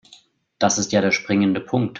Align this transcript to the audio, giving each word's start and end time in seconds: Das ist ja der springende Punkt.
Das 0.57 0.79
ist 0.79 0.93
ja 0.93 0.99
der 1.01 1.11
springende 1.11 1.61
Punkt. 1.61 1.89